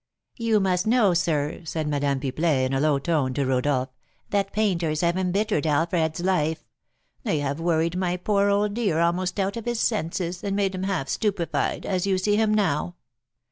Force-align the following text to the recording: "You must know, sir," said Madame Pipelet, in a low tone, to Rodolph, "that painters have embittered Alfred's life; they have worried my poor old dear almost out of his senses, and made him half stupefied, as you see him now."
"You 0.39 0.59
must 0.59 0.87
know, 0.87 1.13
sir," 1.13 1.61
said 1.63 1.87
Madame 1.87 2.19
Pipelet, 2.21 2.65
in 2.65 2.73
a 2.73 2.79
low 2.79 2.97
tone, 2.97 3.35
to 3.35 3.45
Rodolph, 3.45 3.89
"that 4.31 4.51
painters 4.51 5.01
have 5.01 5.15
embittered 5.15 5.67
Alfred's 5.67 6.21
life; 6.21 6.63
they 7.21 7.37
have 7.37 7.59
worried 7.59 7.95
my 7.95 8.17
poor 8.17 8.49
old 8.49 8.73
dear 8.73 8.99
almost 8.99 9.39
out 9.39 9.57
of 9.57 9.65
his 9.65 9.79
senses, 9.79 10.43
and 10.43 10.55
made 10.55 10.73
him 10.73 10.85
half 10.85 11.07
stupefied, 11.07 11.85
as 11.85 12.07
you 12.07 12.17
see 12.17 12.35
him 12.35 12.51
now." 12.51 12.95